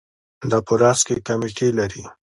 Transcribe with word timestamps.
دا 0.49 0.59
په 0.67 0.73
راس 0.81 0.99
کې 1.07 1.23
کمیټې 1.27 1.67
لري. 1.79 2.03